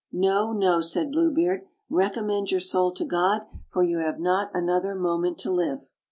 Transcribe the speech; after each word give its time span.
"No, 0.11 0.51
no," 0.51 0.81
said 0.81 1.11
Blue 1.11 1.31
Beard, 1.31 1.61
"recommend 1.87 2.49
your 2.49 2.59
soul 2.59 2.91
to 2.93 3.05
God, 3.05 3.45
for 3.67 3.83
you 3.83 3.99
have 3.99 4.19
not 4.19 4.49
another 4.51 4.95
moment 4.95 5.37
to 5.41 5.51
live." 5.51 5.91